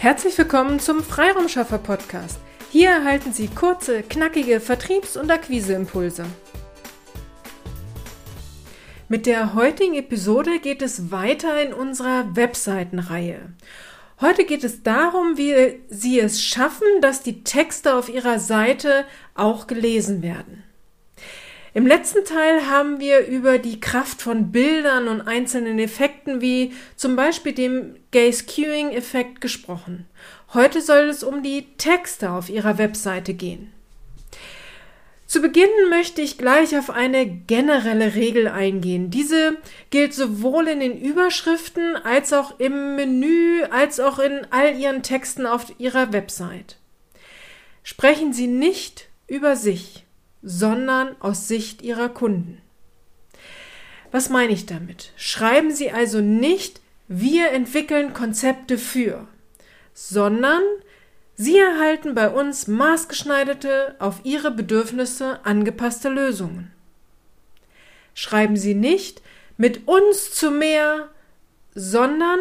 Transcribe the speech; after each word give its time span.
Herzlich 0.00 0.38
willkommen 0.38 0.80
zum 0.80 1.02
Freiraumschaffer 1.02 1.76
Podcast. 1.76 2.40
Hier 2.70 2.88
erhalten 2.88 3.34
Sie 3.34 3.48
kurze, 3.48 4.02
knackige 4.02 4.58
Vertriebs- 4.58 5.18
und 5.18 5.30
Akquiseimpulse. 5.30 6.24
Mit 9.10 9.26
der 9.26 9.52
heutigen 9.52 9.94
Episode 9.96 10.58
geht 10.58 10.80
es 10.80 11.10
weiter 11.10 11.62
in 11.62 11.74
unserer 11.74 12.34
Webseitenreihe. 12.34 13.52
Heute 14.22 14.46
geht 14.46 14.64
es 14.64 14.82
darum, 14.82 15.36
wie 15.36 15.82
Sie 15.90 16.18
es 16.18 16.42
schaffen, 16.42 16.88
dass 17.02 17.22
die 17.22 17.44
Texte 17.44 17.94
auf 17.94 18.08
Ihrer 18.08 18.38
Seite 18.38 19.04
auch 19.34 19.66
gelesen 19.66 20.22
werden. 20.22 20.62
Im 21.72 21.86
letzten 21.86 22.24
Teil 22.24 22.68
haben 22.68 22.98
wir 22.98 23.26
über 23.26 23.58
die 23.58 23.78
Kraft 23.78 24.22
von 24.22 24.50
Bildern 24.50 25.06
und 25.06 25.20
einzelnen 25.20 25.78
Effekten 25.78 26.40
wie 26.40 26.72
zum 26.96 27.14
Beispiel 27.14 27.52
dem 27.52 27.94
Gaze-Queuing-Effekt 28.10 29.40
gesprochen. 29.40 30.06
Heute 30.52 30.80
soll 30.80 31.08
es 31.08 31.22
um 31.22 31.44
die 31.44 31.66
Texte 31.78 32.30
auf 32.30 32.48
Ihrer 32.48 32.78
Webseite 32.78 33.34
gehen. 33.34 33.72
Zu 35.28 35.40
Beginn 35.40 35.70
möchte 35.90 36.22
ich 36.22 36.38
gleich 36.38 36.76
auf 36.76 36.90
eine 36.90 37.24
generelle 37.24 38.16
Regel 38.16 38.48
eingehen. 38.48 39.12
Diese 39.12 39.56
gilt 39.90 40.12
sowohl 40.12 40.66
in 40.66 40.80
den 40.80 41.00
Überschriften 41.00 41.94
als 41.94 42.32
auch 42.32 42.58
im 42.58 42.96
Menü 42.96 43.62
als 43.70 44.00
auch 44.00 44.18
in 44.18 44.44
all 44.50 44.76
Ihren 44.76 45.04
Texten 45.04 45.46
auf 45.46 45.72
Ihrer 45.78 46.12
Website. 46.12 46.78
Sprechen 47.84 48.32
Sie 48.32 48.48
nicht 48.48 49.08
über 49.28 49.54
sich 49.54 50.04
sondern 50.42 51.16
aus 51.20 51.48
Sicht 51.48 51.82
ihrer 51.82 52.08
Kunden. 52.08 52.60
Was 54.10 54.28
meine 54.28 54.52
ich 54.52 54.66
damit? 54.66 55.12
Schreiben 55.16 55.70
Sie 55.70 55.90
also 55.90 56.20
nicht, 56.20 56.80
wir 57.08 57.50
entwickeln 57.50 58.12
Konzepte 58.12 58.78
für, 58.78 59.26
sondern 59.94 60.62
Sie 61.36 61.58
erhalten 61.58 62.14
bei 62.14 62.28
uns 62.28 62.66
maßgeschneiderte, 62.66 63.94
auf 63.98 64.20
Ihre 64.24 64.50
Bedürfnisse 64.50 65.44
angepasste 65.44 66.08
Lösungen. 66.08 66.70
Schreiben 68.14 68.56
Sie 68.56 68.74
nicht 68.74 69.22
mit 69.56 69.86
uns 69.88 70.32
zu 70.32 70.50
mehr, 70.50 71.08
sondern 71.74 72.40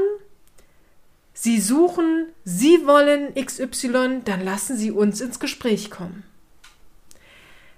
Sie 1.34 1.62
suchen, 1.62 2.26
Sie 2.44 2.86
wollen 2.86 3.34
XY, 3.36 4.22
dann 4.26 4.44
lassen 4.44 4.76
Sie 4.76 4.92
uns 4.92 5.22
ins 5.22 5.40
Gespräch 5.40 5.90
kommen 5.90 6.24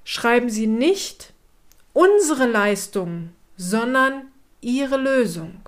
schreiben 0.03 0.49
Sie 0.49 0.67
nicht 0.67 1.33
unsere 1.93 2.47
Leistung, 2.47 3.29
sondern 3.57 4.27
Ihre 4.61 4.97
Lösung. 4.97 5.61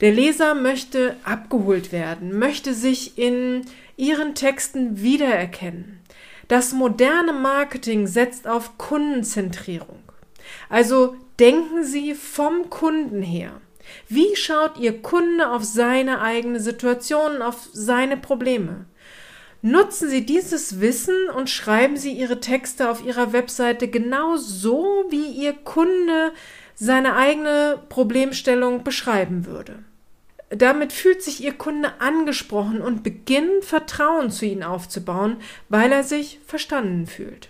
Der 0.00 0.12
Leser 0.12 0.54
möchte 0.54 1.16
abgeholt 1.24 1.92
werden, 1.92 2.38
möchte 2.38 2.74
sich 2.74 3.16
in 3.18 3.62
Ihren 3.96 4.34
Texten 4.34 5.00
wiedererkennen. 5.00 6.00
Das 6.48 6.72
moderne 6.72 7.32
Marketing 7.32 8.06
setzt 8.06 8.46
auf 8.46 8.78
Kundenzentrierung. 8.78 10.00
Also 10.68 11.16
denken 11.40 11.82
Sie 11.84 12.14
vom 12.14 12.70
Kunden 12.70 13.22
her. 13.22 13.60
Wie 14.08 14.36
schaut 14.36 14.78
Ihr 14.78 15.00
Kunde 15.00 15.50
auf 15.50 15.64
seine 15.64 16.20
eigene 16.20 16.60
Situation, 16.60 17.42
auf 17.42 17.68
seine 17.72 18.16
Probleme? 18.16 18.86
Nutzen 19.66 20.08
Sie 20.08 20.24
dieses 20.24 20.80
Wissen 20.80 21.28
und 21.28 21.50
schreiben 21.50 21.96
Sie 21.96 22.12
Ihre 22.12 22.38
Texte 22.38 22.88
auf 22.88 23.04
Ihrer 23.04 23.32
Webseite 23.32 23.88
genau 23.88 24.36
so, 24.36 25.06
wie 25.08 25.26
Ihr 25.26 25.54
Kunde 25.54 26.32
seine 26.76 27.16
eigene 27.16 27.82
Problemstellung 27.88 28.84
beschreiben 28.84 29.44
würde. 29.44 29.80
Damit 30.50 30.92
fühlt 30.92 31.20
sich 31.20 31.42
Ihr 31.42 31.54
Kunde 31.54 32.00
angesprochen 32.00 32.80
und 32.80 33.02
beginnt 33.02 33.64
Vertrauen 33.64 34.30
zu 34.30 34.46
Ihnen 34.46 34.62
aufzubauen, 34.62 35.38
weil 35.68 35.90
er 35.90 36.04
sich 36.04 36.38
verstanden 36.46 37.08
fühlt. 37.08 37.48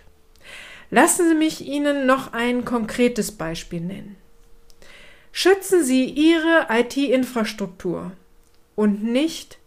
Lassen 0.89 1.29
Sie 1.29 1.35
mich 1.35 1.67
Ihnen 1.67 2.07
noch 2.07 2.33
ein 2.33 2.65
konkretes 2.65 3.31
Beispiel 3.31 3.81
nennen. 3.81 4.15
Schützen 5.31 5.83
Sie 5.83 6.05
Ihre 6.05 6.65
IT-Infrastruktur 6.71 8.11
und 8.75 9.03
nicht 9.03 9.59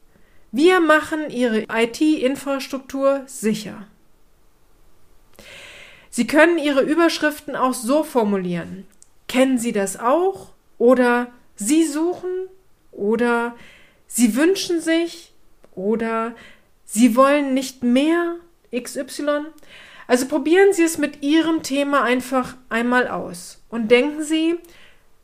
wir 0.52 0.80
machen 0.80 1.30
Ihre 1.30 1.66
IT-Infrastruktur 1.72 3.22
sicher. 3.26 3.86
Sie 6.10 6.26
können 6.26 6.58
Ihre 6.58 6.82
Überschriften 6.82 7.54
auch 7.54 7.74
so 7.74 8.02
formulieren. 8.02 8.86
Kennen 9.28 9.58
Sie 9.58 9.72
das 9.72 9.98
auch? 9.98 10.48
Oder 10.76 11.28
Sie 11.54 11.84
suchen? 11.86 12.48
Oder 12.90 13.54
Sie 14.08 14.34
wünschen 14.34 14.80
sich? 14.80 15.32
Oder 15.76 16.34
Sie 16.84 17.14
wollen 17.14 17.54
nicht 17.54 17.84
mehr 17.84 18.34
XY? 18.74 19.42
Also 20.08 20.26
probieren 20.26 20.72
Sie 20.72 20.82
es 20.82 20.98
mit 20.98 21.22
Ihrem 21.22 21.62
Thema 21.62 22.02
einfach 22.02 22.56
einmal 22.68 23.06
aus 23.06 23.62
und 23.68 23.92
denken 23.92 24.24
Sie, 24.24 24.56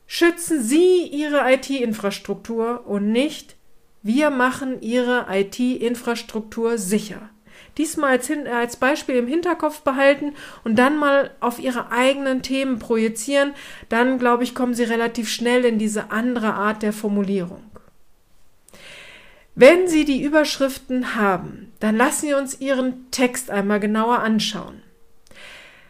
schützen 0.05 0.63
Sie 0.63 1.01
Ihre 1.01 1.51
IT-Infrastruktur 1.51 2.87
und 2.87 3.11
nicht 3.11 3.56
wir 4.03 4.29
machen 4.29 4.81
Ihre 4.81 5.27
IT-Infrastruktur 5.29 6.77
sicher. 6.77 7.29
Diesmal 7.77 8.11
als, 8.11 8.31
als, 8.31 8.77
Beispiel 8.77 9.15
im 9.15 9.27
Hinterkopf 9.27 9.81
behalten 9.81 10.33
und 10.63 10.77
dann 10.77 10.97
mal 10.97 11.31
auf 11.39 11.59
Ihre 11.59 11.91
eigenen 11.91 12.41
Themen 12.41 12.79
projizieren. 12.79 13.53
Dann, 13.89 14.17
glaube 14.17 14.43
ich, 14.43 14.55
kommen 14.55 14.73
Sie 14.73 14.83
relativ 14.83 15.29
schnell 15.29 15.63
in 15.63 15.77
diese 15.77 16.11
andere 16.11 16.53
Art 16.53 16.81
der 16.81 16.93
Formulierung. 16.93 17.63
Wenn 19.53 19.87
Sie 19.87 20.05
die 20.05 20.23
Überschriften 20.23 21.15
haben, 21.15 21.71
dann 21.79 21.95
lassen 21.95 22.27
Sie 22.27 22.33
uns 22.33 22.59
Ihren 22.61 23.09
Text 23.11 23.49
einmal 23.49 23.79
genauer 23.79 24.19
anschauen. 24.19 24.81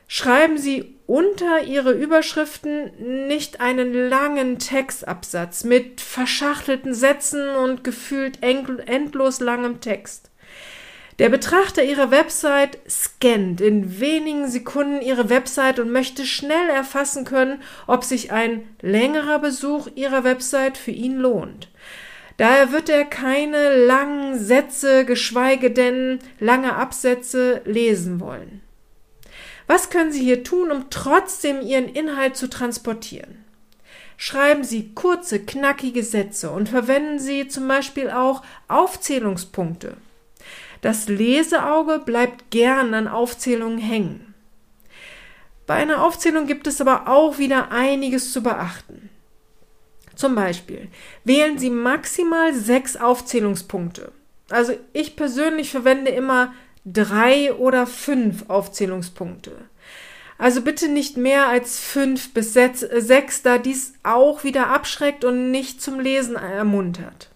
Schreiben 0.08 0.58
Sie 0.58 0.96
unter 1.06 1.64
Ihre 1.64 1.92
Überschriften 1.92 3.28
nicht 3.28 3.60
einen 3.60 3.94
langen 3.94 4.58
Textabsatz 4.58 5.66
mit 5.66 6.00
verschachtelten 6.00 6.94
Sätzen 6.94 7.56
und 7.56 7.84
gefühlt 7.84 8.42
endlos 8.42 9.42
langem 9.42 9.82
Text. 9.82 10.32
Der 11.20 11.30
Betrachter 11.30 11.84
Ihrer 11.84 12.12
Website 12.12 12.78
scannt 12.88 13.60
in 13.60 14.00
wenigen 14.00 14.48
Sekunden 14.48 15.02
Ihre 15.02 15.30
Website 15.30 15.80
und 15.80 15.92
möchte 15.92 16.26
schnell 16.26 16.70
erfassen 16.70 17.26
können, 17.26 17.62
ob 17.88 18.04
sich 18.04 18.32
ein 18.32 18.68
längerer 18.82 19.40
Besuch 19.40 19.90
Ihrer 19.96 20.24
Website 20.24 20.78
für 20.78 20.92
ihn 20.92 21.18
lohnt. 21.18 21.70
Daher 22.38 22.72
wird 22.72 22.88
er 22.88 23.04
keine 23.04 23.86
langen 23.86 24.38
Sätze, 24.38 25.06
geschweige 25.06 25.72
denn 25.72 26.20
lange 26.40 26.76
Absätze 26.76 27.62
lesen 27.66 28.20
wollen. 28.20 28.62
Was 29.68 29.90
können 29.90 30.12
Sie 30.12 30.24
hier 30.24 30.44
tun, 30.44 30.72
um 30.72 30.90
trotzdem 30.90 31.62
Ihren 31.62 31.90
Inhalt 31.90 32.38
zu 32.38 32.50
transportieren? 32.50 33.44
Schreiben 34.16 34.64
Sie 34.64 34.94
kurze, 34.96 35.40
knackige 35.40 36.04
Sätze 36.04 36.50
und 36.50 36.70
verwenden 36.70 37.20
Sie 37.20 37.48
zum 37.48 37.68
Beispiel 37.68 38.10
auch 38.10 38.42
Aufzählungspunkte. 38.68 39.98
Das 40.82 41.08
Leseauge 41.08 42.00
bleibt 42.00 42.50
gern 42.50 42.94
an 42.94 43.08
Aufzählungen 43.08 43.78
hängen. 43.78 44.34
Bei 45.68 45.76
einer 45.76 46.04
Aufzählung 46.04 46.48
gibt 46.48 46.66
es 46.66 46.80
aber 46.80 47.08
auch 47.08 47.38
wieder 47.38 47.72
einiges 47.72 48.32
zu 48.32 48.42
beachten. 48.42 49.10
Zum 50.16 50.34
Beispiel 50.34 50.88
wählen 51.26 51.60
Sie 51.60 51.70
maximal 51.70 52.54
sechs 52.54 52.96
Aufzählungspunkte. 52.96 54.12
Also 54.50 54.74
ich 54.94 55.16
persönlich 55.16 55.70
verwende 55.70 56.10
immer 56.10 56.54
drei 56.92 57.54
oder 57.54 57.86
fünf 57.88 58.50
Aufzählungspunkte. 58.50 59.52
Also 60.38 60.62
bitte 60.62 60.88
nicht 60.88 61.18
mehr 61.18 61.48
als 61.48 61.80
fünf 61.80 62.34
bis 62.34 62.54
sechs, 62.54 63.42
da 63.42 63.58
dies 63.58 63.94
auch 64.04 64.44
wieder 64.44 64.68
abschreckt 64.68 65.26
und 65.26 65.52
nicht 65.52 65.82
zum 65.82 66.00
Lesen 66.00 66.36
ermuntert. 66.36 67.30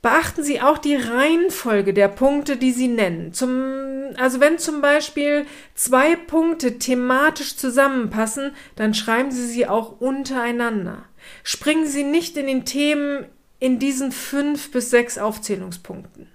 Beachten 0.00 0.44
Sie 0.44 0.60
auch 0.60 0.78
die 0.78 0.94
Reihenfolge 0.94 1.92
der 1.92 2.08
Punkte, 2.08 2.56
die 2.56 2.70
Sie 2.70 2.86
nennen. 2.86 3.32
Zum, 3.32 4.14
also 4.16 4.38
wenn 4.38 4.58
zum 4.58 4.80
Beispiel 4.80 5.44
zwei 5.74 6.14
Punkte 6.14 6.78
thematisch 6.78 7.56
zusammenpassen, 7.56 8.52
dann 8.76 8.94
schreiben 8.94 9.32
Sie 9.32 9.46
sie 9.46 9.66
auch 9.66 10.00
untereinander. 10.00 11.04
Springen 11.42 11.86
Sie 11.86 12.04
nicht 12.04 12.36
in 12.36 12.46
den 12.46 12.64
Themen 12.64 13.26
in 13.58 13.80
diesen 13.80 14.12
fünf 14.12 14.70
bis 14.70 14.90
sechs 14.90 15.18
Aufzählungspunkten. 15.18 16.28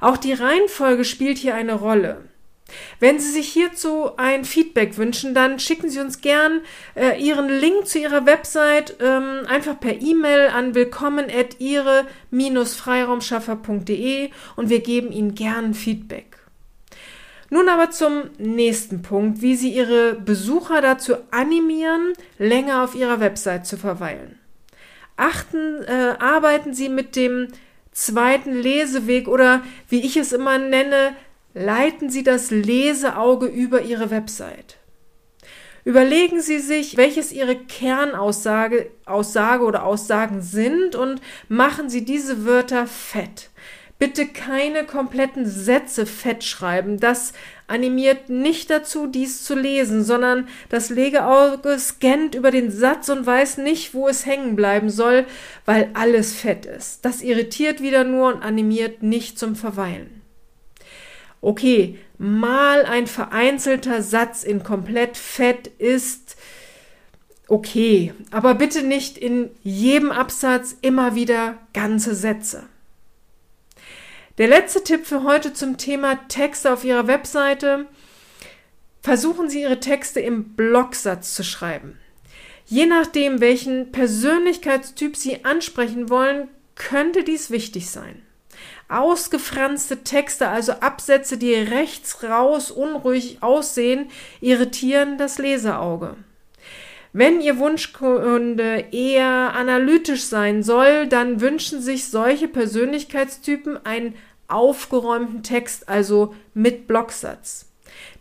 Auch 0.00 0.16
die 0.16 0.32
Reihenfolge 0.32 1.04
spielt 1.04 1.38
hier 1.38 1.54
eine 1.54 1.74
Rolle. 1.74 2.24
Wenn 2.98 3.20
Sie 3.20 3.30
sich 3.30 3.46
hierzu 3.48 4.10
ein 4.16 4.44
Feedback 4.44 4.96
wünschen, 4.96 5.34
dann 5.34 5.60
schicken 5.60 5.88
Sie 5.88 6.00
uns 6.00 6.20
gern 6.20 6.62
äh, 6.96 7.16
Ihren 7.20 7.48
Link 7.48 7.86
zu 7.86 8.00
Ihrer 8.00 8.26
Website 8.26 8.96
ähm, 9.00 9.42
einfach 9.46 9.78
per 9.78 10.00
E-Mail 10.00 10.48
an 10.48 10.74
willkommen 10.74 11.26
at 11.30 11.60
ihre-freiraumschaffer.de 11.60 14.30
und 14.56 14.68
wir 14.68 14.80
geben 14.80 15.12
Ihnen 15.12 15.36
gern 15.36 15.74
Feedback. 15.74 16.38
Nun 17.50 17.68
aber 17.68 17.92
zum 17.92 18.24
nächsten 18.38 19.02
Punkt, 19.02 19.40
wie 19.40 19.54
Sie 19.54 19.72
Ihre 19.72 20.14
Besucher 20.14 20.80
dazu 20.80 21.14
animieren, 21.30 22.14
länger 22.38 22.82
auf 22.82 22.96
Ihrer 22.96 23.20
Website 23.20 23.64
zu 23.66 23.76
verweilen. 23.76 24.40
Achten, 25.16 25.84
äh, 25.84 26.16
arbeiten 26.18 26.74
Sie 26.74 26.88
mit 26.88 27.14
dem 27.14 27.46
zweiten 27.96 28.52
Leseweg 28.52 29.26
oder 29.26 29.62
wie 29.88 30.04
ich 30.04 30.18
es 30.18 30.32
immer 30.32 30.58
nenne, 30.58 31.16
leiten 31.54 32.10
Sie 32.10 32.22
das 32.22 32.50
Leseauge 32.50 33.46
über 33.46 33.80
Ihre 33.80 34.10
Website. 34.10 34.76
Überlegen 35.82 36.42
Sie 36.42 36.58
sich, 36.58 36.98
welches 36.98 37.32
Ihre 37.32 37.56
Kernaussage 37.56 38.90
Aussage 39.06 39.64
oder 39.64 39.84
Aussagen 39.84 40.42
sind 40.42 40.94
und 40.94 41.22
machen 41.48 41.88
Sie 41.88 42.04
diese 42.04 42.44
Wörter 42.44 42.86
fett. 42.86 43.48
Bitte 43.98 44.26
keine 44.26 44.84
kompletten 44.84 45.46
Sätze 45.46 46.04
fett 46.04 46.44
schreiben. 46.44 47.00
Das 47.00 47.32
animiert 47.66 48.28
nicht 48.28 48.68
dazu, 48.68 49.06
dies 49.06 49.42
zu 49.42 49.54
lesen, 49.54 50.04
sondern 50.04 50.48
das 50.68 50.90
Legeauge 50.90 51.78
scannt 51.78 52.34
über 52.34 52.50
den 52.50 52.70
Satz 52.70 53.08
und 53.08 53.24
weiß 53.24 53.56
nicht, 53.58 53.94
wo 53.94 54.06
es 54.06 54.26
hängen 54.26 54.54
bleiben 54.54 54.90
soll, 54.90 55.24
weil 55.64 55.90
alles 55.94 56.34
fett 56.34 56.66
ist. 56.66 57.06
Das 57.06 57.22
irritiert 57.22 57.80
wieder 57.80 58.04
nur 58.04 58.34
und 58.34 58.42
animiert 58.42 59.02
nicht 59.02 59.38
zum 59.38 59.56
Verweilen. 59.56 60.20
Okay, 61.40 61.98
mal 62.18 62.84
ein 62.84 63.06
vereinzelter 63.06 64.02
Satz 64.02 64.42
in 64.42 64.62
komplett 64.62 65.16
fett 65.16 65.68
ist 65.78 66.36
okay, 67.48 68.12
aber 68.30 68.54
bitte 68.54 68.82
nicht 68.82 69.16
in 69.16 69.50
jedem 69.62 70.10
Absatz 70.10 70.76
immer 70.82 71.14
wieder 71.14 71.58
ganze 71.72 72.14
Sätze. 72.14 72.64
Der 74.38 74.48
letzte 74.48 74.84
Tipp 74.84 75.06
für 75.06 75.22
heute 75.22 75.54
zum 75.54 75.78
Thema 75.78 76.16
Texte 76.28 76.70
auf 76.70 76.84
Ihrer 76.84 77.06
Webseite. 77.06 77.86
Versuchen 79.00 79.48
Sie 79.48 79.62
Ihre 79.62 79.80
Texte 79.80 80.20
im 80.20 80.54
Blocksatz 80.56 81.34
zu 81.34 81.42
schreiben. 81.42 81.98
Je 82.66 82.84
nachdem, 82.84 83.40
welchen 83.40 83.92
Persönlichkeitstyp 83.92 85.16
Sie 85.16 85.46
ansprechen 85.46 86.10
wollen, 86.10 86.48
könnte 86.74 87.24
dies 87.24 87.50
wichtig 87.50 87.88
sein. 87.88 88.20
Ausgefranste 88.90 90.04
Texte, 90.04 90.48
also 90.48 90.72
Absätze, 90.72 91.38
die 91.38 91.54
rechts 91.54 92.22
raus 92.22 92.70
unruhig 92.70 93.38
aussehen, 93.40 94.10
irritieren 94.42 95.16
das 95.16 95.38
Leseauge. 95.38 96.14
Wenn 97.14 97.40
Ihr 97.40 97.58
Wunschkunde 97.58 98.88
eher 98.92 99.54
analytisch 99.54 100.24
sein 100.24 100.62
soll, 100.62 101.06
dann 101.06 101.40
wünschen 101.40 101.80
sich 101.80 102.08
solche 102.08 102.46
Persönlichkeitstypen 102.46 103.86
einen 103.86 104.14
aufgeräumten 104.48 105.42
Text, 105.42 105.88
also 105.88 106.34
mit 106.54 106.86
Blocksatz. 106.86 107.66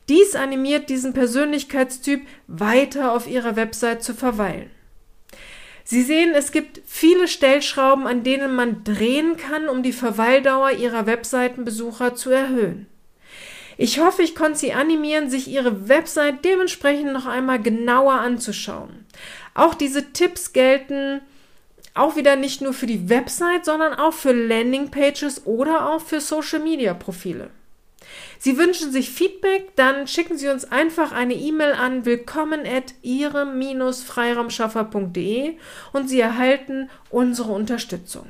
Dies 0.10 0.36
animiert 0.36 0.90
diesen 0.90 1.14
Persönlichkeitstyp 1.14 2.22
weiter 2.48 3.12
auf 3.12 3.28
Ihrer 3.28 3.56
Website 3.56 4.04
zu 4.04 4.14
verweilen. 4.14 4.70
Sie 5.84 6.02
sehen, 6.02 6.34
es 6.34 6.52
gibt 6.52 6.82
viele 6.86 7.28
Stellschrauben, 7.28 8.08
an 8.08 8.24
denen 8.24 8.56
man 8.56 8.84
drehen 8.84 9.38
kann, 9.38 9.70
um 9.70 9.84
die 9.84 9.94
Verweildauer 9.94 10.72
Ihrer 10.72 11.06
Webseitenbesucher 11.06 12.16
zu 12.16 12.32
erhöhen. 12.32 12.88
Ich 13.78 14.00
hoffe, 14.00 14.22
ich 14.22 14.36
konnte 14.36 14.60
Sie 14.60 14.74
animieren, 14.74 15.30
sich 15.30 15.48
Ihre 15.48 15.90
Website 15.90 16.46
dementsprechend 16.46 17.14
noch 17.14 17.26
einmal 17.26 17.62
genauer 17.62 18.14
anzuschauen. 18.14 19.06
Auch 19.54 19.74
diese 19.74 20.12
Tipps 20.14 20.54
gelten 20.54 21.22
auch 21.96 22.16
wieder 22.16 22.36
nicht 22.36 22.62
nur 22.62 22.74
für 22.74 22.86
die 22.86 23.10
Website, 23.10 23.66
sondern 23.66 23.94
auch 23.94 24.14
für 24.14 24.34
Landingpages 24.34 25.46
oder 25.46 25.90
auch 25.90 26.02
für 26.02 26.22
Social-Media-Profile. 26.22 27.50
Sie 28.38 28.58
wünschen 28.58 28.92
sich 28.92 29.10
Feedback, 29.10 29.76
dann 29.76 30.06
schicken 30.08 30.38
Sie 30.38 30.50
uns 30.50 30.72
einfach 30.72 31.12
eine 31.12 31.34
E-Mail 31.34 31.74
an 31.74 32.06
willkommen 32.06 32.68
at 32.68 32.94
ihrem-freiraumschaffer.de 33.02 35.58
und 35.94 36.08
Sie 36.10 36.20
erhalten 36.20 36.92
unsere 37.10 37.54
Unterstützung. 37.54 38.28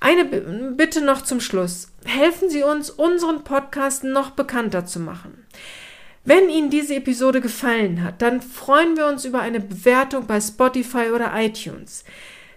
Eine 0.00 0.24
Bitte 0.24 1.00
noch 1.00 1.22
zum 1.22 1.40
Schluss. 1.40 1.92
Helfen 2.04 2.50
Sie 2.50 2.62
uns, 2.62 2.90
unseren 2.90 3.44
Podcast 3.44 4.04
noch 4.04 4.32
bekannter 4.32 4.84
zu 4.84 5.00
machen. 5.00 5.46
Wenn 6.26 6.50
Ihnen 6.50 6.70
diese 6.70 6.96
Episode 6.96 7.40
gefallen 7.40 8.02
hat, 8.02 8.20
dann 8.20 8.42
freuen 8.42 8.96
wir 8.96 9.06
uns 9.06 9.24
über 9.24 9.38
eine 9.40 9.60
Bewertung 9.60 10.26
bei 10.26 10.40
Spotify 10.40 11.10
oder 11.14 11.30
iTunes. 11.34 12.04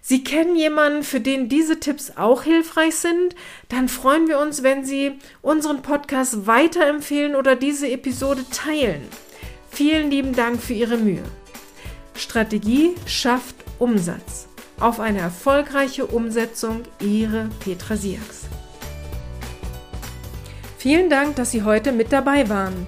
Sie 0.10 0.24
kennen 0.24 0.56
jemanden, 0.56 1.04
für 1.04 1.20
den 1.20 1.50
diese 1.50 1.82
Tipps 1.82 2.14
auch 2.16 2.44
hilfreich 2.44 2.96
sind, 2.96 3.36
dann 3.68 3.90
freuen 3.90 4.30
wir 4.30 4.40
uns, 4.40 4.64
wenn 4.64 4.86
Sie 4.86 5.20
unseren 5.42 5.82
Podcast 5.82 6.48
weiterempfehlen 6.48 7.36
oder 7.36 7.58
diese 7.58 7.90
Episode 7.90 8.46
teilen. 8.50 9.06
Vielen 9.70 10.10
lieben 10.10 10.34
Dank 10.34 10.64
für 10.64 10.72
Ihre 10.72 10.96
Mühe. 10.96 11.24
Strategie 12.16 12.96
schafft 13.06 13.56
Umsatz. 13.80 14.48
Auf 14.80 15.02
eine 15.02 15.20
erfolgreiche 15.20 16.06
Umsetzung, 16.06 16.84
Ihre 17.02 17.50
Petra 17.60 17.98
Siaks. 17.98 18.44
Vielen 20.78 21.10
Dank, 21.10 21.36
dass 21.36 21.52
Sie 21.52 21.64
heute 21.64 21.92
mit 21.92 22.14
dabei 22.14 22.48
waren. 22.48 22.88